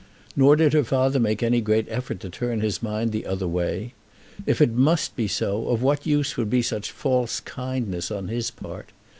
Nor 0.35 0.55
did 0.55 0.73
her 0.73 0.83
father 0.83 1.19
make 1.19 1.43
any 1.43 1.61
great 1.61 1.85
effort 1.87 2.19
to 2.21 2.29
turn 2.31 2.61
his 2.61 2.81
mind 2.81 3.11
the 3.11 3.27
other 3.27 3.47
way. 3.47 3.93
If 4.47 4.59
it 4.59 4.71
must 4.73 5.15
be 5.15 5.27
so, 5.27 5.67
of 5.67 5.83
what 5.83 6.07
use 6.07 6.37
would 6.37 6.49
be 6.49 6.63
such 6.63 6.89
false 6.89 7.39
kindness 7.39 8.09
on 8.09 8.27
his 8.27 8.49
part? 8.49 8.93